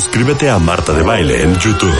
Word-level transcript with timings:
Suscríbete 0.00 0.50
a 0.50 0.58
Marta 0.58 0.92
de 0.92 1.02
Baile 1.02 1.42
en 1.42 1.54
YouTube. 1.58 1.90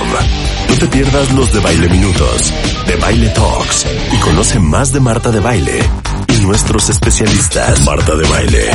No 0.68 0.74
te 0.78 0.86
pierdas 0.86 1.32
los 1.32 1.50
de 1.50 1.60
Baile 1.60 1.88
Minutos, 1.88 2.52
de 2.86 2.94
Baile 2.96 3.30
Talks 3.30 3.86
y 4.12 4.16
conoce 4.18 4.58
más 4.58 4.92
de 4.92 5.00
Marta 5.00 5.30
de 5.30 5.40
Baile 5.40 5.82
y 6.28 6.36
nuestros 6.44 6.90
especialistas. 6.90 7.80
Marta 7.86 8.14
de 8.14 8.28
Baile. 8.28 8.68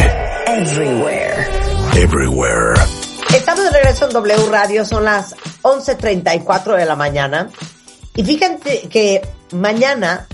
Everywhere. 0.47 1.47
Everywhere. 1.97 2.81
Estamos 3.31 3.63
de 3.65 3.69
regreso 3.69 4.05
en 4.07 4.13
W 4.13 4.49
Radio, 4.49 4.83
son 4.85 5.03
las 5.05 5.35
11.34 5.61 6.75
de 6.77 6.85
la 6.87 6.95
mañana. 6.95 7.47
Y 8.15 8.23
fíjate 8.23 8.89
que 8.89 9.21
mañana 9.51 10.25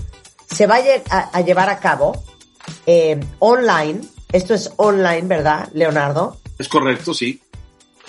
se 0.50 0.66
va 0.66 0.76
a, 0.76 0.80
lle- 0.80 1.02
a- 1.10 1.28
a 1.30 1.40
llevar 1.42 1.68
a 1.68 1.78
cabo 1.78 2.24
eh, 2.86 3.20
online, 3.40 4.00
esto 4.32 4.54
es 4.54 4.70
online, 4.76 5.26
¿verdad, 5.28 5.68
Leonardo? 5.74 6.38
Es 6.58 6.68
correcto, 6.68 7.12
sí. 7.12 7.42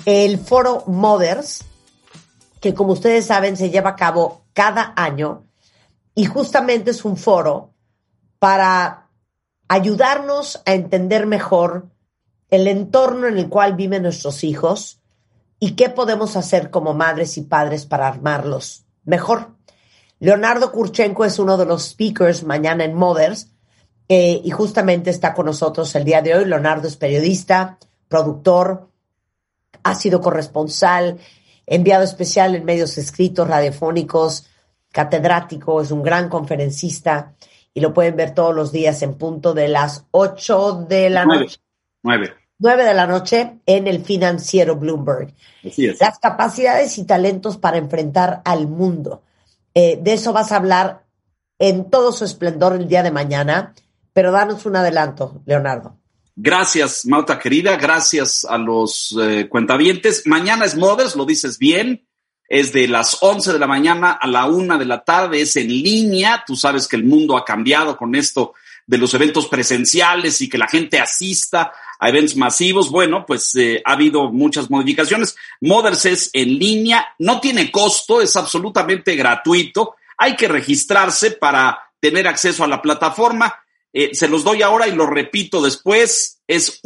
El 0.05 0.39
foro 0.39 0.84
Mothers, 0.88 1.66
que 2.62 2.73
como 2.73 2.94
ustedes 2.94 3.26
saben 3.26 3.57
se 3.57 3.70
lleva 3.70 3.91
a 3.91 3.95
cabo 3.95 4.46
cada 4.54 4.93
año 4.96 5.43
y 6.15 6.26
justamente 6.26 6.91
es 6.91 7.05
un 7.05 7.18
foro 7.18 7.74
para 8.40 9.09
ayudarnos 9.68 10.62
a 10.65 10.74
entender 10.74 11.27
mejor 11.27 11.90
el 12.49 12.68
entorno 12.68 13.27
en 13.27 13.37
el 13.37 13.49
cual 13.49 13.76
viven 13.76 14.04
nuestros 14.04 14.43
hijos 14.43 14.99
y 15.59 15.76
qué 15.76 15.90
podemos 15.90 16.35
hacer 16.35 16.71
como 16.71 16.93
madres 16.93 17.37
y 17.37 17.41
padres 17.41 17.85
para 17.85 18.07
armarlos 18.07 18.85
mejor. 19.04 19.55
Leonardo 20.20 20.71
Kurchenko 20.71 21.24
es 21.26 21.40
uno 21.40 21.57
de 21.57 21.65
los 21.65 21.90
speakers 21.90 22.43
mañana 22.43 22.84
en 22.84 22.96
Mothers 22.96 23.52
eh, 24.07 24.41
y 24.43 24.49
justamente 24.49 25.09
está 25.09 25.34
con 25.34 25.46
nosotros 25.46 25.93
el 25.96 26.04
día 26.04 26.21
de 26.21 26.35
hoy. 26.35 26.46
Leonardo 26.46 26.87
es 26.87 26.98
periodista, 26.98 27.77
productor, 28.07 28.88
ha 29.84 29.96
sido 29.96 30.22
corresponsal, 30.22 31.18
enviado 31.66 32.04
especial 32.04 32.55
en 32.55 32.66
medios 32.66 32.98
escritos, 32.98 33.48
radiofónicos, 33.48 34.48
catedrático, 34.91 35.82
es 35.82 35.91
un 35.91 36.04
gran 36.04 36.30
conferencista 36.30 37.34
y 37.74 37.82
lo 37.82 37.94
pueden 37.94 38.16
ver 38.16 38.34
todos 38.34 38.55
los 38.55 38.71
días 38.71 39.02
en 39.04 39.16
punto 39.16 39.54
de 39.54 39.68
las 39.68 40.05
8 40.12 40.86
de 40.90 41.10
la 41.10 41.26
Nueve. 41.26 41.44
noche, 41.44 41.58
Nueve. 42.04 42.34
9 42.58 42.84
de 42.84 42.94
la 42.94 43.08
noche 43.08 43.60
en 43.66 43.88
el 43.88 44.04
financiero 44.04 44.76
Bloomberg. 44.76 45.34
Así 45.66 45.86
es. 45.86 46.02
Las 46.02 46.20
capacidades 46.20 46.98
y 46.98 47.05
talentos 47.05 47.58
para 47.58 47.77
enfrentar 47.77 48.41
al 48.43 48.68
mundo. 48.68 49.24
Eh, 49.74 49.99
de 50.02 50.14
eso 50.14 50.34
vas 50.34 50.52
a 50.52 50.58
hablar 50.58 51.05
en 51.58 51.90
todo 51.90 52.12
su 52.12 52.26
esplendor 52.26 52.74
el 52.74 52.88
día 52.88 53.04
de 53.04 53.12
mañana, 53.12 53.74
pero 54.12 54.32
danos 54.32 54.66
un 54.66 54.76
adelanto, 54.76 55.41
Leonardo. 55.46 55.99
Gracias, 56.41 57.05
Mauta 57.05 57.37
querida. 57.37 57.76
Gracias 57.76 58.45
a 58.45 58.57
los 58.57 59.13
eh, 59.21 59.49
cuentavientes. 59.49 60.26
Mañana 60.26 60.63
es 60.63 60.77
Mothers, 60.77 61.18
lo 61.18 61.26
dices 61.26 61.57
bien. 61.57 62.07
Es 62.48 62.71
de 62.71 62.87
las 62.87 63.18
11 63.20 63.51
de 63.51 63.59
la 63.59 63.68
mañana 63.68 64.12
a 64.12 64.25
la 64.25 64.46
1 64.46 64.78
de 64.78 64.85
la 64.85 65.03
tarde. 65.03 65.41
Es 65.41 65.57
en 65.57 65.68
línea. 65.68 66.46
Tú 66.47 66.56
sabes 66.56 66.88
que 66.88 66.96
el 66.96 67.03
mundo 67.03 67.35
ha 67.35 67.44
cambiado 67.44 67.97
con 67.97 68.16
esto 68.16 68.53
de 68.88 68.97
los 68.97 69.14
eventos 69.16 69.50
presenciales 69.50 70.40
y 70.40 70.47
que 70.47 70.58
la 70.58 70.69
gente 70.69 71.02
asista 71.02 71.74
a 72.00 72.08
eventos 72.08 72.38
masivos. 72.38 72.90
Bueno, 72.90 73.25
pues 73.25 73.53
eh, 73.58 73.81
ha 73.84 73.91
habido 73.91 74.31
muchas 74.31 74.69
modificaciones. 74.69 75.35
Mothers 75.59 76.06
es 76.06 76.30
en 76.31 76.58
línea. 76.58 77.06
No 77.19 77.41
tiene 77.41 77.69
costo, 77.69 78.22
es 78.22 78.38
absolutamente 78.38 79.14
gratuito. 79.18 79.97
Hay 80.18 80.38
que 80.38 80.47
registrarse 80.47 81.31
para 81.31 81.91
tener 82.00 82.30
acceso 82.30 82.64
a 82.64 82.68
la 82.69 82.81
plataforma. 82.81 83.53
Eh, 83.94 84.14
se 84.14 84.28
los 84.28 84.44
doy 84.44 84.62
ahora 84.62 84.88
y 84.88 84.92
lo 84.94 85.06
repito 85.08 85.62
después. 85.62 86.42
Es 86.48 86.80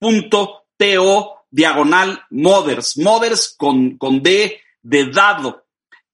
uqr.to 0.00 1.34
diagonal 1.50 2.20
mothers. 2.30 2.98
Mothers 2.98 3.54
con, 3.56 3.96
con 3.98 4.22
D 4.22 4.60
de 4.82 5.10
dado. 5.10 5.64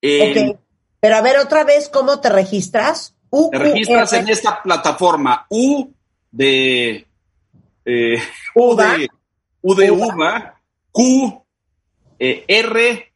Eh, 0.00 0.50
Ok. 0.53 0.59
Pero 1.00 1.16
a 1.16 1.20
ver 1.20 1.38
otra 1.38 1.65
vez, 1.65 1.88
¿cómo 1.88 2.20
te 2.20 2.28
registras? 2.28 3.16
Te 3.50 3.59
registras 3.59 4.12
en 4.12 4.28
esta 4.28 4.62
plataforma 4.62 5.47
U 5.50 5.91
de 6.31 7.06
eh, 7.84 8.22
U 8.54 8.72
Uva. 8.75 8.97
de 8.97 9.09
U 9.62 9.75
de 9.75 9.91
Uva. 9.91 10.06
uva, 10.14 10.60
Q 10.93 11.44
eh, 12.20 12.44
R 12.47 13.12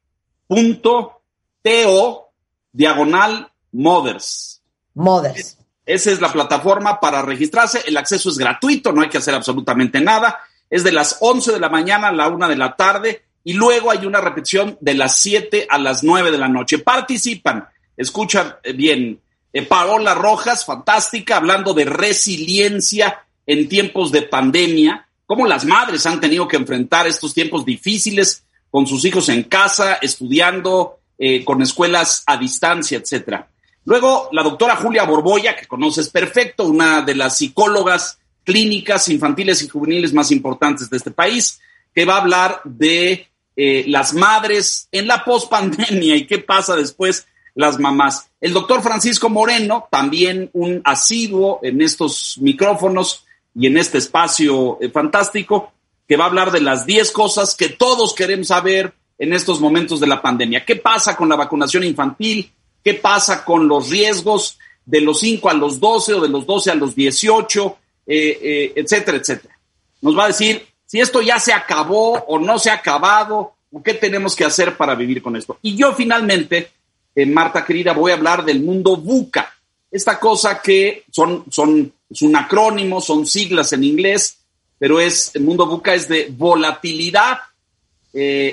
punto 0.48 1.22
T 1.62 1.84
O 1.86 2.32
diagonal 2.72 3.52
mothers. 3.72 4.62
Mothers. 4.94 5.55
Esa 5.86 6.10
es 6.10 6.20
la 6.20 6.32
plataforma 6.32 6.98
para 6.98 7.22
registrarse. 7.22 7.82
El 7.86 7.96
acceso 7.96 8.28
es 8.28 8.36
gratuito, 8.36 8.92
no 8.92 9.02
hay 9.02 9.08
que 9.08 9.18
hacer 9.18 9.34
absolutamente 9.34 10.00
nada. 10.00 10.40
Es 10.68 10.82
de 10.82 10.90
las 10.90 11.18
11 11.20 11.52
de 11.52 11.60
la 11.60 11.68
mañana 11.68 12.08
a 12.08 12.12
la 12.12 12.26
1 12.26 12.48
de 12.48 12.56
la 12.56 12.74
tarde 12.74 13.22
y 13.44 13.52
luego 13.52 13.92
hay 13.92 14.04
una 14.04 14.20
repetición 14.20 14.76
de 14.80 14.94
las 14.94 15.18
7 15.20 15.68
a 15.70 15.78
las 15.78 16.02
9 16.02 16.32
de 16.32 16.38
la 16.38 16.48
noche. 16.48 16.80
Participan, 16.80 17.68
escucha 17.96 18.58
eh, 18.64 18.72
bien, 18.72 19.20
eh, 19.52 19.62
Paola 19.62 20.14
Rojas, 20.14 20.66
fantástica, 20.66 21.36
hablando 21.36 21.72
de 21.72 21.84
resiliencia 21.84 23.24
en 23.46 23.68
tiempos 23.68 24.10
de 24.10 24.22
pandemia, 24.22 25.06
cómo 25.24 25.46
las 25.46 25.64
madres 25.64 26.04
han 26.06 26.20
tenido 26.20 26.48
que 26.48 26.56
enfrentar 26.56 27.06
estos 27.06 27.32
tiempos 27.32 27.64
difíciles 27.64 28.42
con 28.72 28.88
sus 28.88 29.04
hijos 29.04 29.28
en 29.28 29.44
casa, 29.44 29.94
estudiando, 30.02 30.98
eh, 31.16 31.44
con 31.44 31.62
escuelas 31.62 32.24
a 32.26 32.36
distancia, 32.36 32.98
etcétera. 32.98 33.48
Luego, 33.86 34.28
la 34.32 34.42
doctora 34.42 34.76
Julia 34.76 35.04
Borboya, 35.04 35.56
que 35.56 35.66
conoces 35.66 36.10
perfecto, 36.10 36.64
una 36.64 37.02
de 37.02 37.14
las 37.14 37.38
psicólogas 37.38 38.18
clínicas 38.42 39.08
infantiles 39.08 39.62
y 39.62 39.68
juveniles 39.68 40.12
más 40.12 40.32
importantes 40.32 40.90
de 40.90 40.96
este 40.96 41.12
país, 41.12 41.60
que 41.94 42.04
va 42.04 42.14
a 42.16 42.20
hablar 42.20 42.60
de 42.64 43.28
eh, 43.54 43.84
las 43.86 44.12
madres 44.12 44.88
en 44.90 45.06
la 45.06 45.24
pospandemia 45.24 46.16
y 46.16 46.26
qué 46.26 46.38
pasa 46.38 46.74
después 46.74 47.26
las 47.54 47.78
mamás. 47.78 48.28
El 48.40 48.52
doctor 48.52 48.82
Francisco 48.82 49.28
Moreno, 49.28 49.86
también 49.88 50.50
un 50.52 50.82
asiduo 50.84 51.60
en 51.62 51.80
estos 51.80 52.38
micrófonos 52.40 53.24
y 53.54 53.68
en 53.68 53.78
este 53.78 53.98
espacio 53.98 54.78
eh, 54.80 54.90
fantástico, 54.90 55.72
que 56.08 56.16
va 56.16 56.24
a 56.24 56.28
hablar 56.28 56.50
de 56.50 56.60
las 56.60 56.86
10 56.86 57.12
cosas 57.12 57.54
que 57.54 57.68
todos 57.68 58.14
queremos 58.14 58.48
saber 58.48 58.92
en 59.16 59.32
estos 59.32 59.60
momentos 59.60 60.00
de 60.00 60.08
la 60.08 60.20
pandemia. 60.20 60.64
¿Qué 60.64 60.76
pasa 60.76 61.16
con 61.16 61.28
la 61.28 61.36
vacunación 61.36 61.84
infantil? 61.84 62.52
¿Qué 62.86 62.94
pasa 62.94 63.44
con 63.44 63.66
los 63.66 63.90
riesgos 63.90 64.60
de 64.84 65.00
los 65.00 65.18
5 65.18 65.50
a 65.50 65.54
los 65.54 65.80
12 65.80 66.14
o 66.14 66.20
de 66.20 66.28
los 66.28 66.46
12 66.46 66.70
a 66.70 66.76
los 66.76 66.94
18, 66.94 67.78
eh, 68.06 68.38
eh, 68.40 68.72
etcétera, 68.76 69.16
etcétera? 69.16 69.58
Nos 70.02 70.16
va 70.16 70.26
a 70.26 70.28
decir 70.28 70.64
si 70.86 71.00
esto 71.00 71.20
ya 71.20 71.40
se 71.40 71.52
acabó 71.52 72.12
o 72.12 72.38
no 72.38 72.60
se 72.60 72.70
ha 72.70 72.74
acabado, 72.74 73.54
o 73.72 73.82
qué 73.82 73.94
tenemos 73.94 74.36
que 74.36 74.44
hacer 74.44 74.76
para 74.76 74.94
vivir 74.94 75.20
con 75.20 75.34
esto. 75.34 75.58
Y 75.62 75.74
yo 75.74 75.94
finalmente, 75.94 76.70
eh, 77.12 77.26
Marta 77.26 77.64
querida, 77.64 77.92
voy 77.92 78.12
a 78.12 78.14
hablar 78.14 78.44
del 78.44 78.62
mundo 78.62 78.96
VUCA, 78.96 79.52
esta 79.90 80.20
cosa 80.20 80.62
que 80.62 81.02
son, 81.10 81.44
son, 81.50 81.92
es 82.08 82.22
un 82.22 82.36
acrónimo, 82.36 83.00
son 83.00 83.26
siglas 83.26 83.72
en 83.72 83.82
inglés, 83.82 84.38
pero 84.78 85.00
es, 85.00 85.32
el 85.34 85.42
mundo 85.42 85.66
VUCA 85.66 85.92
es 85.92 86.06
de 86.06 86.28
volatilidad, 86.30 87.38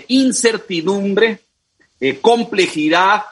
incertidumbre, 0.07 1.39
complejidad, 2.19 3.25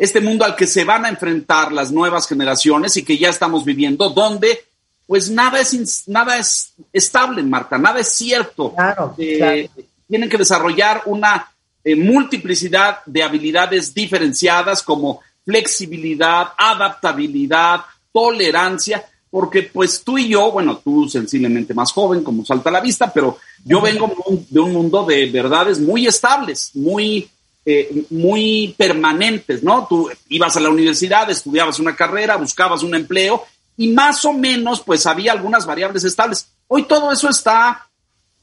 este 0.00 0.22
mundo 0.22 0.46
al 0.46 0.56
que 0.56 0.66
se 0.66 0.82
van 0.82 1.04
a 1.04 1.10
enfrentar 1.10 1.72
las 1.72 1.92
nuevas 1.92 2.26
generaciones 2.26 2.96
y 2.96 3.04
que 3.04 3.18
ya 3.18 3.28
estamos 3.28 3.66
viviendo, 3.66 4.08
donde 4.08 4.64
pues 5.06 5.30
nada 5.30 5.60
es, 5.60 6.04
nada 6.08 6.38
es 6.38 6.72
estable, 6.90 7.42
Marta, 7.42 7.76
nada 7.76 8.00
es 8.00 8.08
cierto. 8.08 8.72
Claro, 8.74 9.14
Eh, 9.18 9.36
claro. 9.36 9.86
Tienen 10.08 10.30
que 10.30 10.38
desarrollar 10.38 11.02
una 11.04 11.52
eh, 11.84 11.94
multiplicidad 11.94 13.00
de 13.04 13.22
habilidades 13.22 13.92
diferenciadas 13.92 14.82
como 14.82 15.20
flexibilidad, 15.44 16.48
adaptabilidad, 16.56 17.82
tolerancia, 18.10 19.04
porque 19.30 19.64
pues 19.64 20.02
tú 20.02 20.16
y 20.16 20.28
yo, 20.28 20.50
bueno, 20.50 20.78
tú 20.78 21.10
sensiblemente 21.10 21.74
más 21.74 21.92
joven, 21.92 22.24
como 22.24 22.44
salta 22.46 22.70
a 22.70 22.72
la 22.72 22.80
vista, 22.80 23.12
pero 23.12 23.36
yo 23.66 23.82
vengo 23.82 24.10
de 24.48 24.60
un 24.60 24.72
mundo 24.72 25.04
de 25.04 25.26
verdades 25.26 25.78
muy 25.78 26.06
estables, 26.06 26.70
muy, 26.74 27.28
eh, 27.64 28.04
muy 28.10 28.74
permanentes, 28.76 29.62
¿no? 29.62 29.86
Tú 29.88 30.10
ibas 30.28 30.56
a 30.56 30.60
la 30.60 30.70
universidad, 30.70 31.30
estudiabas 31.30 31.78
una 31.78 31.94
carrera, 31.94 32.36
buscabas 32.36 32.82
un 32.82 32.94
empleo 32.94 33.44
y 33.76 33.88
más 33.88 34.24
o 34.24 34.32
menos 34.32 34.80
pues 34.80 35.06
había 35.06 35.32
algunas 35.32 35.66
variables 35.66 36.04
estables. 36.04 36.48
Hoy 36.68 36.84
todo 36.84 37.10
eso 37.12 37.28
está 37.28 37.88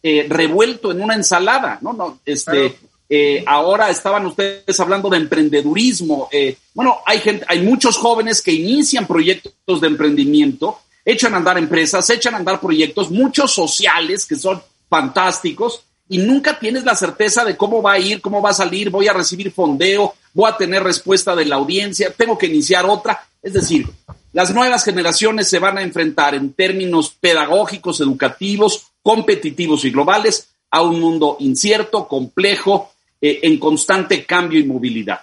eh, 0.01 0.25
revuelto 0.29 0.91
en 0.91 1.01
una 1.01 1.15
ensalada, 1.15 1.79
¿no? 1.81 1.93
no 1.93 2.19
este, 2.25 2.77
eh, 3.09 3.43
ahora 3.47 3.89
estaban 3.89 4.25
ustedes 4.25 4.79
hablando 4.79 5.09
de 5.09 5.17
emprendedurismo. 5.17 6.27
Eh, 6.31 6.57
bueno, 6.73 6.97
hay 7.05 7.19
gente, 7.19 7.45
hay 7.47 7.61
muchos 7.61 7.97
jóvenes 7.97 8.41
que 8.41 8.51
inician 8.51 9.07
proyectos 9.07 9.81
de 9.81 9.87
emprendimiento, 9.87 10.79
echan 11.05 11.33
a 11.33 11.37
andar 11.37 11.57
empresas, 11.57 12.09
echan 12.09 12.35
a 12.35 12.37
andar 12.37 12.59
proyectos, 12.59 13.09
muchos 13.09 13.53
sociales 13.53 14.25
que 14.25 14.35
son 14.35 14.61
fantásticos, 14.89 15.83
y 16.09 16.19
nunca 16.19 16.57
tienes 16.57 16.83
la 16.83 16.95
certeza 16.95 17.43
de 17.43 17.57
cómo 17.57 17.81
va 17.81 17.93
a 17.93 17.99
ir, 17.99 18.21
cómo 18.21 18.41
va 18.41 18.51
a 18.51 18.53
salir, 18.53 18.89
voy 18.89 19.07
a 19.07 19.13
recibir 19.13 19.51
fondeo, 19.51 20.13
voy 20.33 20.49
a 20.49 20.57
tener 20.57 20.83
respuesta 20.83 21.35
de 21.35 21.45
la 21.45 21.55
audiencia, 21.55 22.13
tengo 22.15 22.37
que 22.37 22.47
iniciar 22.47 22.85
otra. 22.85 23.21
Es 23.41 23.53
decir, 23.53 23.87
las 24.33 24.53
nuevas 24.53 24.83
generaciones 24.83 25.49
se 25.49 25.59
van 25.59 25.77
a 25.77 25.81
enfrentar 25.81 26.35
en 26.35 26.53
términos 26.53 27.09
pedagógicos, 27.19 27.99
educativos, 28.01 28.87
competitivos 29.01 29.83
y 29.85 29.91
globales 29.91 30.49
a 30.69 30.81
un 30.81 30.99
mundo 30.99 31.37
incierto, 31.39 32.07
complejo, 32.07 32.91
eh, 33.19 33.39
en 33.43 33.57
constante 33.57 34.25
cambio 34.25 34.59
y 34.59 34.63
movilidad. 34.63 35.21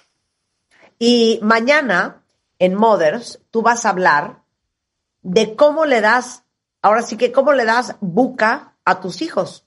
Y 0.98 1.38
mañana 1.42 2.22
en 2.58 2.74
Mothers 2.74 3.40
tú 3.50 3.62
vas 3.62 3.84
a 3.84 3.90
hablar 3.90 4.42
de 5.22 5.54
cómo 5.54 5.86
le 5.86 6.00
das, 6.00 6.42
ahora 6.82 7.02
sí 7.02 7.16
que 7.16 7.32
cómo 7.32 7.52
le 7.52 7.64
das 7.64 7.96
buca 8.00 8.74
a 8.84 9.00
tus 9.00 9.22
hijos. 9.22 9.64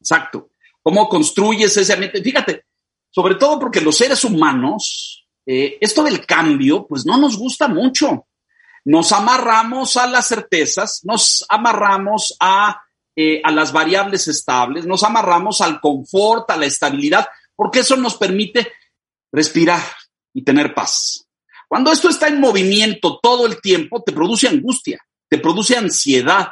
Exacto. 0.00 0.48
Cómo 0.88 1.06
construyes 1.06 1.76
ese 1.76 1.92
ambiente. 1.92 2.22
Fíjate, 2.22 2.64
sobre 3.10 3.34
todo 3.34 3.58
porque 3.58 3.82
los 3.82 3.94
seres 3.94 4.24
humanos, 4.24 5.28
eh, 5.44 5.76
esto 5.82 6.02
del 6.02 6.24
cambio, 6.24 6.86
pues 6.86 7.04
no 7.04 7.18
nos 7.18 7.36
gusta 7.36 7.68
mucho. 7.68 8.26
Nos 8.86 9.12
amarramos 9.12 9.98
a 9.98 10.06
las 10.06 10.28
certezas, 10.28 11.00
nos 11.04 11.44
amarramos 11.50 12.34
a, 12.40 12.80
eh, 13.14 13.42
a 13.44 13.50
las 13.50 13.70
variables 13.70 14.28
estables, 14.28 14.86
nos 14.86 15.02
amarramos 15.02 15.60
al 15.60 15.78
confort, 15.78 16.50
a 16.50 16.56
la 16.56 16.64
estabilidad, 16.64 17.28
porque 17.54 17.80
eso 17.80 17.94
nos 17.98 18.16
permite 18.16 18.72
respirar 19.30 19.82
y 20.32 20.42
tener 20.42 20.72
paz. 20.72 21.28
Cuando 21.68 21.92
esto 21.92 22.08
está 22.08 22.28
en 22.28 22.40
movimiento 22.40 23.20
todo 23.22 23.44
el 23.44 23.60
tiempo, 23.60 24.02
te 24.02 24.12
produce 24.12 24.48
angustia, 24.48 25.06
te 25.28 25.36
produce 25.36 25.76
ansiedad. 25.76 26.48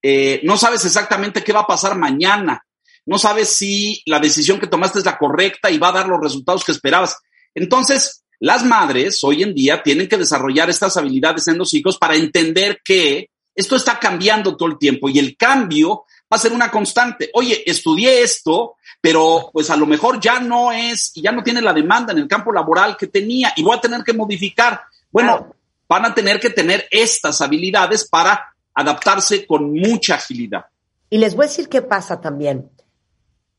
Eh, 0.00 0.42
no 0.44 0.56
sabes 0.56 0.84
exactamente 0.84 1.42
qué 1.42 1.52
va 1.52 1.62
a 1.62 1.66
pasar 1.66 1.98
mañana 1.98 2.64
no 3.08 3.18
sabes 3.18 3.48
si 3.48 4.02
la 4.04 4.20
decisión 4.20 4.60
que 4.60 4.66
tomaste 4.66 4.98
es 4.98 5.04
la 5.06 5.16
correcta 5.16 5.70
y 5.70 5.78
va 5.78 5.88
a 5.88 5.92
dar 5.92 6.08
los 6.08 6.20
resultados 6.20 6.62
que 6.62 6.72
esperabas. 6.72 7.16
Entonces, 7.54 8.22
las 8.38 8.66
madres 8.66 9.24
hoy 9.24 9.42
en 9.42 9.54
día 9.54 9.82
tienen 9.82 10.08
que 10.08 10.18
desarrollar 10.18 10.68
estas 10.68 10.94
habilidades 10.98 11.48
en 11.48 11.56
los 11.56 11.72
hijos 11.72 11.96
para 11.96 12.16
entender 12.16 12.82
que 12.84 13.30
esto 13.54 13.76
está 13.76 13.98
cambiando 13.98 14.58
todo 14.58 14.68
el 14.68 14.78
tiempo 14.78 15.08
y 15.08 15.18
el 15.18 15.38
cambio 15.38 16.04
va 16.30 16.36
a 16.36 16.38
ser 16.38 16.52
una 16.52 16.70
constante. 16.70 17.30
Oye, 17.32 17.62
estudié 17.64 18.20
esto, 18.20 18.76
pero 19.00 19.48
pues 19.54 19.70
a 19.70 19.76
lo 19.76 19.86
mejor 19.86 20.20
ya 20.20 20.38
no 20.38 20.70
es 20.70 21.10
y 21.14 21.22
ya 21.22 21.32
no 21.32 21.42
tiene 21.42 21.62
la 21.62 21.72
demanda 21.72 22.12
en 22.12 22.18
el 22.18 22.28
campo 22.28 22.52
laboral 22.52 22.94
que 22.98 23.06
tenía 23.06 23.54
y 23.56 23.62
voy 23.62 23.74
a 23.74 23.80
tener 23.80 24.04
que 24.04 24.12
modificar. 24.12 24.82
Bueno, 25.10 25.56
van 25.88 26.04
a 26.04 26.14
tener 26.14 26.38
que 26.38 26.50
tener 26.50 26.86
estas 26.90 27.40
habilidades 27.40 28.06
para 28.06 28.54
adaptarse 28.74 29.46
con 29.46 29.72
mucha 29.72 30.16
agilidad. 30.16 30.66
Y 31.08 31.16
les 31.16 31.34
voy 31.34 31.46
a 31.46 31.48
decir 31.48 31.70
qué 31.70 31.80
pasa 31.80 32.20
también 32.20 32.70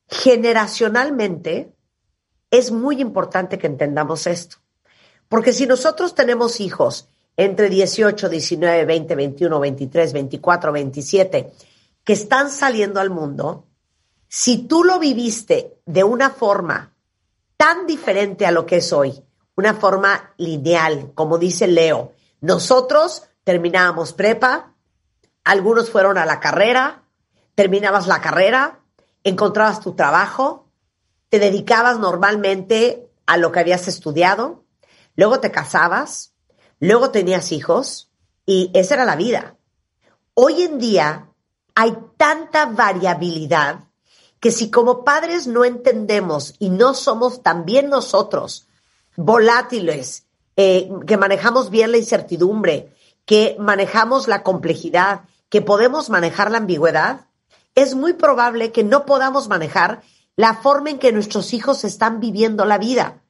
generacionalmente 0.10 1.74
es 2.52 2.72
muy 2.72 3.00
importante 3.00 3.58
que 3.58 3.68
entendamos 3.68 4.28
esto. 4.28 4.58
Porque 5.28 5.54
si 5.54 5.68
nosotros 5.68 6.16
tenemos 6.16 6.60
hijos 6.60 7.08
entre 7.38 7.70
18, 7.70 8.28
19, 8.28 8.86
20, 8.86 9.16
21, 9.16 9.60
23, 9.60 10.14
24, 10.14 10.72
27, 10.72 11.54
que 12.04 12.14
están 12.14 12.50
saliendo 12.50 13.00
al 13.00 13.12
mundo, 13.12 13.68
si 14.28 14.68
tú 14.68 14.84
lo 14.84 15.00
viviste 15.00 15.80
de 15.86 16.04
una 16.04 16.32
forma 16.32 16.96
tan 17.56 17.86
diferente 17.86 18.46
a 18.46 18.52
lo 18.52 18.66
que 18.66 18.78
es 18.78 18.92
hoy, 18.92 19.24
una 19.56 19.74
forma 19.74 20.34
lineal, 20.38 21.12
como 21.14 21.38
dice 21.38 21.68
Leo, 21.68 22.14
nosotros 22.42 23.24
terminábamos 23.44 24.14
prepa, 24.14 24.74
algunos 25.44 25.90
fueron 25.90 26.18
a 26.18 26.26
la 26.26 26.40
carrera, 26.40 27.04
terminabas 27.56 28.08
la 28.08 28.22
carrera, 28.22 28.80
encontrabas 29.24 29.82
tu 29.82 29.94
trabajo, 29.96 30.68
te 31.30 31.40
dedicabas 31.40 32.00
normalmente 32.00 33.10
a 33.26 33.38
lo 33.38 33.52
que 33.52 33.60
habías 33.60 33.88
estudiado, 33.88 34.64
luego 35.16 35.40
te 35.40 35.52
casabas, 35.52 36.34
luego 36.80 37.12
tenías 37.12 37.52
hijos 37.52 38.10
y 38.46 38.72
esa 38.74 38.96
era 38.96 39.06
la 39.06 39.16
vida. 39.16 39.56
Hoy 40.34 40.64
en 40.64 40.80
día 40.80 41.30
hay 41.76 41.96
tanta 42.18 42.66
variabilidad 42.66 43.86
que 44.40 44.52
si 44.52 44.72
como 44.72 45.04
padres 45.04 45.48
no 45.48 45.66
entendemos 45.66 46.56
y 46.60 46.70
no 46.70 46.94
somos 46.94 47.44
también 47.44 47.90
nosotros 47.90 48.68
volátiles, 49.16 50.26
eh, 50.56 50.90
que 51.06 51.18
manejamos 51.18 51.70
bien 51.70 51.92
la 51.92 51.98
incertidumbre, 51.98 52.96
que 53.26 53.56
manejamos 53.60 54.28
la 54.28 54.44
complejidad, 54.44 55.22
que 55.50 55.62
podemos 55.62 56.10
manejar 56.10 56.52
la 56.52 56.58
ambigüedad, 56.58 57.28
es 57.82 57.96
muy 57.96 58.14
probable 58.14 58.72
que 58.72 58.84
no 58.84 59.06
podamos 59.06 59.48
manejar 59.48 60.02
la 60.36 60.56
forma 60.56 60.90
en 60.90 61.00
que 61.00 61.12
nuestros 61.12 61.54
hijos 61.54 61.84
están 61.84 62.20
viviendo 62.20 62.66
la 62.66 62.78
vida, 62.78 63.22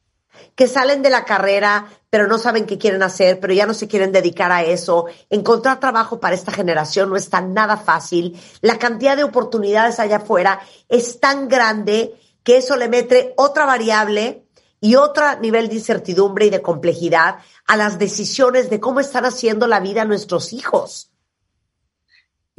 que 0.55 0.67
salen 0.67 1.01
de 1.01 1.09
la 1.09 1.25
carrera, 1.25 1.87
pero 2.09 2.27
no 2.27 2.37
saben 2.37 2.65
qué 2.65 2.77
quieren 2.77 3.03
hacer, 3.03 3.39
pero 3.39 3.53
ya 3.53 3.65
no 3.65 3.73
se 3.73 3.87
quieren 3.87 4.11
dedicar 4.11 4.51
a 4.51 4.63
eso. 4.63 5.05
Encontrar 5.29 5.79
trabajo 5.79 6.19
para 6.19 6.35
esta 6.35 6.51
generación 6.51 7.09
no 7.09 7.15
está 7.15 7.41
nada 7.41 7.77
fácil. 7.77 8.39
La 8.61 8.77
cantidad 8.77 9.17
de 9.17 9.23
oportunidades 9.23 9.99
allá 9.99 10.17
afuera 10.17 10.61
es 10.87 11.19
tan 11.19 11.47
grande 11.47 12.13
que 12.43 12.57
eso 12.57 12.75
le 12.75 12.89
mete 12.89 13.33
otra 13.37 13.65
variable 13.65 14.45
y 14.81 14.95
otro 14.95 15.39
nivel 15.39 15.67
de 15.67 15.75
incertidumbre 15.75 16.45
y 16.45 16.49
de 16.49 16.61
complejidad 16.61 17.39
a 17.67 17.75
las 17.75 17.99
decisiones 17.99 18.69
de 18.69 18.79
cómo 18.79 18.99
están 18.99 19.25
haciendo 19.25 19.67
la 19.67 19.79
vida 19.79 20.05
nuestros 20.05 20.53
hijos 20.53 21.08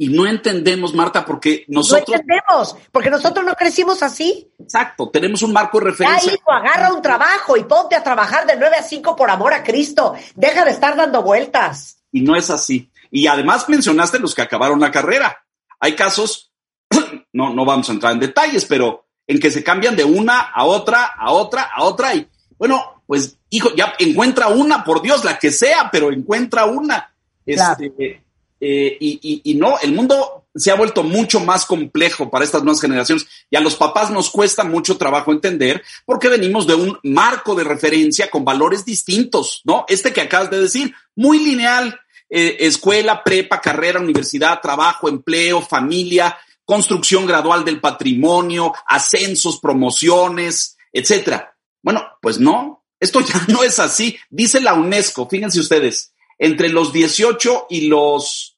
y 0.01 0.07
no 0.07 0.25
entendemos, 0.25 0.95
Marta, 0.95 1.23
porque 1.23 1.63
nosotros... 1.67 2.07
No 2.09 2.15
entendemos, 2.15 2.75
porque 2.91 3.11
nosotros 3.11 3.45
no 3.45 3.53
crecimos 3.53 4.01
así. 4.01 4.51
Exacto, 4.57 5.11
tenemos 5.11 5.43
un 5.43 5.53
marco 5.53 5.77
de 5.77 5.91
referencia. 5.91 6.31
Ya, 6.31 6.33
hijo, 6.33 6.51
agarra 6.51 6.91
un 6.91 7.03
trabajo 7.03 7.55
y 7.55 7.65
ponte 7.65 7.95
a 7.95 8.01
trabajar 8.01 8.47
de 8.47 8.57
9 8.57 8.77
a 8.77 8.81
5 8.81 9.15
por 9.15 9.29
amor 9.29 9.53
a 9.53 9.61
Cristo. 9.61 10.15
Deja 10.33 10.65
de 10.65 10.71
estar 10.71 10.95
dando 10.95 11.21
vueltas. 11.21 11.99
Y 12.11 12.21
no 12.21 12.35
es 12.35 12.49
así. 12.49 12.89
Y 13.11 13.27
además 13.27 13.69
mencionaste 13.69 14.17
los 14.17 14.33
que 14.33 14.41
acabaron 14.41 14.79
la 14.79 14.89
carrera. 14.89 15.45
Hay 15.79 15.95
casos, 15.95 16.51
no, 17.31 17.53
no 17.53 17.63
vamos 17.63 17.87
a 17.89 17.91
entrar 17.91 18.13
en 18.13 18.21
detalles, 18.21 18.65
pero 18.65 19.05
en 19.27 19.39
que 19.39 19.51
se 19.51 19.63
cambian 19.63 19.95
de 19.95 20.03
una 20.03 20.39
a 20.39 20.65
otra, 20.65 21.11
a 21.15 21.29
otra, 21.29 21.69
a 21.71 21.83
otra. 21.83 22.15
Y 22.15 22.27
bueno, 22.57 23.03
pues, 23.05 23.37
hijo, 23.51 23.69
ya 23.75 23.93
encuentra 23.99 24.47
una, 24.47 24.83
por 24.83 25.03
Dios, 25.03 25.23
la 25.23 25.37
que 25.37 25.51
sea, 25.51 25.89
pero 25.91 26.11
encuentra 26.11 26.65
una. 26.65 27.13
Este, 27.45 28.23
eh, 28.63 28.95
y, 28.99 29.55
no, 29.55 29.79
el 29.79 29.91
mundo 29.91 30.45
se 30.53 30.69
ha 30.69 30.75
vuelto 30.75 31.01
mucho 31.01 31.39
más 31.39 31.65
complejo 31.65 32.29
para 32.29 32.45
estas 32.45 32.61
nuevas 32.61 32.79
generaciones 32.79 33.25
y 33.49 33.55
a 33.55 33.59
los 33.59 33.75
papás 33.75 34.11
nos 34.11 34.29
cuesta 34.29 34.63
mucho 34.63 34.97
trabajo 34.97 35.31
entender 35.31 35.81
porque 36.05 36.29
venimos 36.29 36.67
de 36.67 36.75
un 36.75 36.99
marco 37.01 37.55
de 37.55 37.63
referencia 37.63 38.29
con 38.29 38.45
valores 38.45 38.85
distintos, 38.85 39.61
¿no? 39.63 39.85
Este 39.87 40.13
que 40.13 40.21
acabas 40.21 40.51
de 40.51 40.61
decir, 40.61 40.93
muy 41.15 41.39
lineal, 41.39 41.99
eh, 42.29 42.57
escuela, 42.59 43.23
prepa, 43.23 43.59
carrera, 43.59 43.99
universidad, 43.99 44.61
trabajo, 44.61 45.09
empleo, 45.09 45.63
familia, 45.63 46.37
construcción 46.63 47.25
gradual 47.25 47.65
del 47.65 47.81
patrimonio, 47.81 48.73
ascensos, 48.85 49.59
promociones, 49.59 50.77
etcétera. 50.93 51.57
Bueno, 51.81 52.05
pues 52.21 52.39
no, 52.39 52.85
esto 52.99 53.21
ya 53.21 53.43
no 53.47 53.63
es 53.63 53.79
así. 53.79 54.17
Dice 54.29 54.61
la 54.61 54.75
UNESCO, 54.75 55.27
fíjense 55.27 55.59
ustedes, 55.59 56.13
entre 56.37 56.69
los 56.69 56.93
18 56.93 57.67
y 57.69 57.87
los 57.87 58.50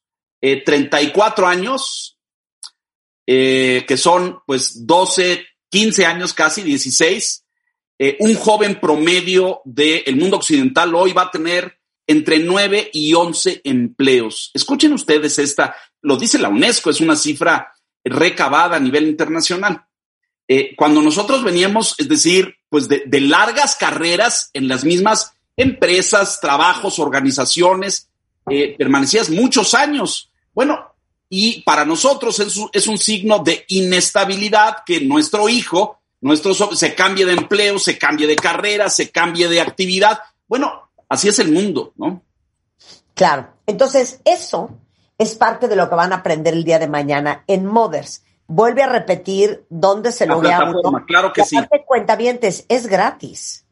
34 0.65 1.45
eh, 1.45 1.49
años, 1.49 2.17
eh, 3.25 3.85
que 3.87 3.97
son 3.97 4.39
pues 4.45 4.85
12, 4.85 5.45
15 5.69 6.05
años 6.05 6.33
casi, 6.33 6.61
16, 6.61 7.45
eh, 7.99 8.17
un 8.19 8.35
joven 8.35 8.79
promedio 8.79 9.61
del 9.63 10.15
mundo 10.15 10.37
occidental 10.37 10.93
hoy 10.95 11.13
va 11.13 11.23
a 11.23 11.31
tener 11.31 11.79
entre 12.05 12.39
9 12.39 12.89
y 12.91 13.13
11 13.13 13.61
empleos. 13.63 14.51
Escuchen 14.53 14.91
ustedes 14.93 15.39
esta, 15.39 15.75
lo 16.01 16.17
dice 16.17 16.37
la 16.37 16.49
UNESCO, 16.49 16.89
es 16.89 16.99
una 16.99 17.15
cifra 17.15 17.73
recabada 18.03 18.75
a 18.75 18.79
nivel 18.79 19.07
internacional. 19.07 19.85
cuando 20.75 21.01
nosotros 21.01 21.43
veníamos, 21.43 21.95
es 21.97 22.09
decir, 22.09 22.57
pues 22.67 22.89
de, 22.89 23.21
largas 23.21 23.75
carreras 23.75 24.49
en 24.53 24.67
las 24.67 24.83
mismas 24.83 25.31
empresas, 25.55 26.41
trabajos, 26.41 26.99
organizaciones, 26.99 28.09
eh, 28.49 28.75
permanecías 28.77 29.29
muchos 29.29 29.73
años. 29.73 30.31
Bueno, 30.53 30.93
y 31.29 31.61
para 31.61 31.83
nosotros 31.83 32.39
es, 32.39 32.87
un 32.87 32.97
signo 32.97 33.39
de 33.39 33.65
inestabilidad 33.69 34.83
que 34.85 35.01
nuestro 35.01 35.49
hijo, 35.49 35.99
nuestro 36.21 36.53
se 36.53 36.93
cambie 36.93 37.25
de 37.25 37.33
empleo, 37.33 37.79
se 37.79 37.97
cambie 37.97 38.27
de 38.27 38.35
carrera, 38.35 38.87
se 38.89 39.09
cambie 39.09 39.47
de 39.47 39.59
actividad. 39.59 40.19
Bueno, 40.47 40.91
así 41.09 41.29
es 41.29 41.39
el 41.39 41.51
mundo, 41.51 41.93
¿no? 41.95 42.21
Claro. 43.15 43.47
Entonces, 43.65 44.21
eso 44.25 44.77
es 45.17 45.33
parte 45.33 45.67
de 45.67 45.75
lo 45.75 45.89
que 45.89 45.95
van 45.95 46.13
a 46.13 46.17
aprender 46.17 46.53
el 46.53 46.63
día 46.63 46.77
de 46.77 46.87
mañana 46.87 47.43
en 47.47 47.65
Mothers. 47.65 48.23
vuelve 48.45 48.83
a 48.83 48.87
repetir 48.87 49.65
dónde 49.69 50.11
se 50.11 50.27
lo 50.27 50.39
veamos. 50.39 50.83
Claro 51.07 51.33
que 51.33 51.43
sí. 51.43 51.57
cuentavientes, 51.87 52.65
es 52.69 52.85
gratis. 52.85 53.65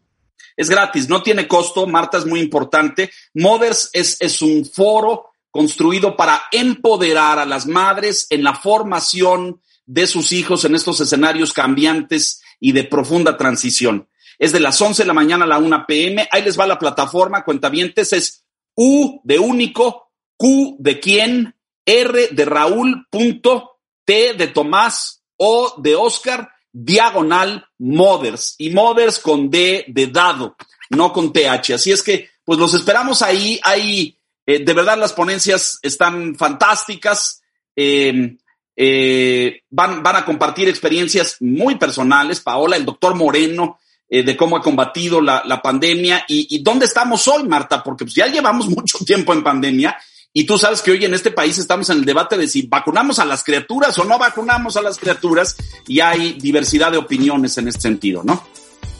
Es 0.57 0.69
gratis, 0.69 1.07
no 1.09 1.21
tiene 1.21 1.47
costo. 1.47 1.85
Marta 1.85 2.17
es 2.17 2.25
muy 2.25 2.39
importante. 2.39 3.11
Mothers 3.35 3.91
es, 3.93 4.19
es 4.19 4.41
un 4.41 4.65
foro 4.65 5.30
construido 5.51 6.15
para 6.15 6.43
empoderar 6.51 7.37
a 7.37 7.45
las 7.45 7.67
madres 7.67 8.27
en 8.29 8.43
la 8.43 8.55
formación 8.55 9.61
de 9.85 10.07
sus 10.07 10.31
hijos 10.31 10.65
en 10.65 10.75
estos 10.75 11.01
escenarios 11.01 11.53
cambiantes 11.53 12.41
y 12.59 12.71
de 12.71 12.85
profunda 12.85 13.37
transición. 13.37 14.07
Es 14.39 14.51
de 14.51 14.59
las 14.59 14.81
11 14.81 15.03
de 15.03 15.07
la 15.07 15.13
mañana 15.13 15.45
a 15.45 15.47
la 15.47 15.57
1 15.59 15.85
pm. 15.85 16.27
Ahí 16.31 16.41
les 16.43 16.59
va 16.59 16.65
la 16.65 16.79
plataforma, 16.79 17.43
cuentavientes, 17.43 18.13
es 18.13 18.45
U 18.75 19.19
de 19.23 19.37
único, 19.37 20.11
Q 20.37 20.77
de 20.79 20.99
quién, 20.99 21.55
R 21.85 22.29
de 22.31 22.45
Raúl, 22.45 23.05
punto, 23.09 23.79
T 24.05 24.33
de 24.33 24.47
Tomás, 24.47 25.23
O 25.37 25.75
de 25.77 25.95
Oscar, 25.95 26.49
diagonal 26.71 27.65
Mothers. 27.79 28.55
Y 28.57 28.69
Mothers 28.69 29.19
con 29.19 29.49
D 29.49 29.85
de 29.87 30.07
dado, 30.07 30.55
no 30.89 31.11
con 31.11 31.33
TH. 31.33 31.73
Así 31.73 31.91
es 31.91 32.01
que, 32.01 32.29
pues 32.43 32.57
los 32.57 32.73
esperamos 32.73 33.21
ahí. 33.21 33.59
Hay, 33.63 34.17
eh, 34.45 34.63
de 34.63 34.73
verdad, 34.73 34.97
las 34.97 35.13
ponencias 35.13 35.79
están 35.81 36.35
fantásticas. 36.35 37.41
Eh, 37.75 38.37
eh, 38.75 39.61
van, 39.69 40.01
van 40.01 40.15
a 40.15 40.25
compartir 40.25 40.67
experiencias 40.67 41.37
muy 41.41 41.75
personales. 41.75 42.39
Paola, 42.39 42.77
el 42.77 42.85
doctor 42.85 43.15
Moreno, 43.15 43.79
eh, 44.09 44.23
de 44.23 44.35
cómo 44.35 44.57
ha 44.57 44.61
combatido 44.61 45.21
la, 45.21 45.43
la 45.45 45.61
pandemia 45.61 46.25
y, 46.27 46.55
y, 46.55 46.63
dónde 46.63 46.85
estamos 46.85 47.27
hoy, 47.27 47.43
Marta, 47.43 47.83
porque 47.83 48.05
pues 48.05 48.15
ya 48.15 48.27
llevamos 48.27 48.67
mucho 48.75 48.99
tiempo 49.05 49.33
en 49.33 49.43
pandemia 49.43 49.97
y 50.33 50.45
tú 50.45 50.57
sabes 50.57 50.81
que 50.81 50.91
hoy 50.91 51.05
en 51.05 51.13
este 51.13 51.31
país 51.31 51.57
estamos 51.57 51.89
en 51.89 51.99
el 51.99 52.05
debate 52.05 52.37
de 52.37 52.47
si 52.47 52.63
vacunamos 52.63 53.19
a 53.19 53.25
las 53.25 53.43
criaturas 53.43 53.97
o 53.99 54.05
no 54.05 54.17
vacunamos 54.17 54.77
a 54.77 54.81
las 54.81 54.97
criaturas 54.97 55.57
y 55.87 55.99
hay 55.99 56.33
diversidad 56.33 56.91
de 56.91 56.97
opiniones 56.97 57.57
en 57.57 57.67
este 57.67 57.81
sentido, 57.81 58.23
¿no? 58.23 58.43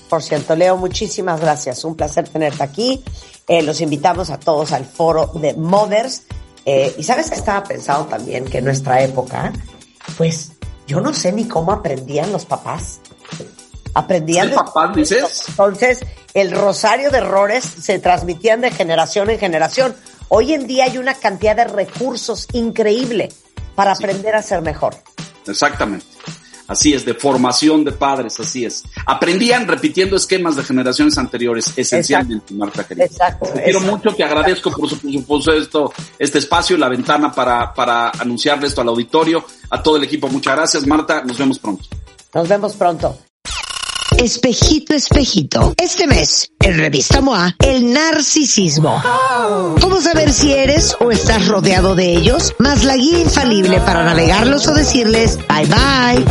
Por 0.10 0.21
cierto, 0.21 0.55
Leo, 0.57 0.75
muchísimas 0.75 1.39
gracias. 1.39 1.86
Un 1.86 1.95
placer 1.95 2.27
tenerte 2.27 2.62
aquí. 2.62 3.01
Eh, 3.51 3.62
los 3.63 3.81
invitamos 3.81 4.29
a 4.29 4.39
todos 4.39 4.72
al 4.72 4.86
foro 4.86 5.29
de 5.34 5.53
Mothers 5.55 6.24
eh, 6.65 6.96
y 6.98 7.03
sabes 7.03 7.29
que 7.29 7.36
estaba 7.36 7.65
pensando 7.65 8.05
también 8.05 8.46
que 8.46 8.60
en 8.60 8.63
nuestra 8.63 9.01
época, 9.01 9.51
pues 10.17 10.53
yo 10.88 11.01
no 11.01 11.13
sé 11.13 11.34
ni 11.34 11.50
cómo 11.50 11.74
aprendían 11.74 12.31
los 12.31 12.46
papás. 12.46 13.01
Aprendían. 13.93 14.48
¿El 14.48 14.55
papás 14.55 14.96
dices? 14.96 15.43
Entonces, 15.50 16.00
el 16.34 16.51
rosario 16.51 17.12
de 17.12 17.17
errores 17.17 17.65
se 17.65 18.00
transmitían 18.00 18.62
de 18.62 18.72
generación 18.72 19.29
en 19.29 19.38
generación. 19.38 19.98
Hoy 20.29 20.53
en 20.53 20.65
día 20.65 20.86
hay 20.86 20.98
una 20.98 21.15
cantidad 21.15 21.58
de 21.58 21.65
recursos 21.65 22.48
increíble 22.53 23.34
para 23.75 23.91
aprender 23.91 24.34
a 24.34 24.41
ser 24.41 24.62
mejor. 24.62 24.96
Exactamente. 25.46 26.05
Así 26.71 26.93
es, 26.93 27.03
de 27.03 27.13
formación 27.13 27.83
de 27.83 27.91
padres, 27.91 28.39
así 28.39 28.63
es. 28.63 28.85
Aprendían 29.05 29.67
repitiendo 29.67 30.15
esquemas 30.15 30.55
de 30.55 30.63
generaciones 30.63 31.17
anteriores, 31.17 31.73
esencialmente, 31.75 32.53
Marta 32.53 32.87
querida. 32.87 33.03
Exacto. 33.03 33.49
Te 33.53 33.61
quiero 33.61 33.81
mucho, 33.81 34.15
te 34.15 34.23
agradezco 34.23 34.71
por 34.71 34.89
supuesto 34.89 35.51
esto, 35.51 35.93
este 36.17 36.37
espacio, 36.37 36.77
la 36.77 36.87
ventana 36.87 37.29
para, 37.29 37.73
para 37.73 38.11
anunciarle 38.11 38.67
esto 38.67 38.79
al 38.79 38.87
auditorio, 38.87 39.43
a 39.69 39.83
todo 39.83 39.97
el 39.97 40.05
equipo. 40.05 40.29
Muchas 40.29 40.55
gracias, 40.55 40.87
Marta. 40.87 41.25
Nos 41.25 41.37
vemos 41.37 41.59
pronto. 41.59 41.83
Nos 42.33 42.47
vemos 42.47 42.73
pronto. 42.77 43.17
Espejito, 44.21 44.93
espejito. 44.93 45.73
Este 45.77 46.05
mes, 46.05 46.51
en 46.59 46.77
Revista 46.77 47.21
MOA, 47.21 47.55
el 47.57 47.91
narcisismo. 47.91 49.01
¿Cómo 49.81 49.99
saber 49.99 50.31
si 50.31 50.53
eres 50.53 50.95
o 50.99 51.09
estás 51.09 51.47
rodeado 51.47 51.95
de 51.95 52.17
ellos? 52.17 52.53
Más 52.59 52.83
la 52.83 52.95
guía 52.97 53.17
infalible 53.17 53.79
para 53.81 54.03
navegarlos 54.03 54.67
o 54.67 54.75
decirles 54.75 55.39
bye 55.49 55.65
bye. 55.65 56.23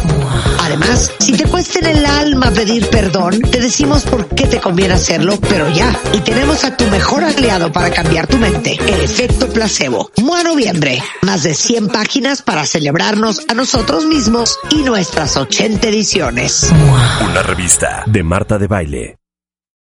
Además, 0.60 1.10
si 1.18 1.32
te 1.32 1.46
cuesta 1.46 1.80
en 1.80 1.86
el 1.86 2.06
alma 2.06 2.52
pedir 2.52 2.88
perdón, 2.90 3.40
te 3.40 3.60
decimos 3.60 4.04
por 4.04 4.28
qué 4.28 4.46
te 4.46 4.60
conviene 4.60 4.94
hacerlo, 4.94 5.36
pero 5.48 5.68
ya. 5.68 5.98
Y 6.12 6.20
tenemos 6.20 6.62
a 6.62 6.76
tu 6.76 6.84
mejor 6.86 7.24
aliado 7.24 7.72
para 7.72 7.90
cambiar 7.90 8.28
tu 8.28 8.38
mente, 8.38 8.78
el 8.86 9.00
efecto 9.00 9.48
placebo. 9.48 10.12
MOA 10.22 10.44
Noviembre. 10.44 11.02
Más 11.22 11.42
de 11.42 11.54
100 11.54 11.88
páginas 11.88 12.42
para 12.42 12.66
celebrarnos 12.66 13.40
a 13.48 13.54
nosotros 13.54 14.06
mismos 14.06 14.60
y 14.70 14.84
nuestras 14.84 15.36
80 15.36 15.88
ediciones. 15.88 16.70
Una 17.28 17.42
de 18.06 18.22
Marta 18.22 18.58
de 18.58 18.66
Baile. 18.66 19.19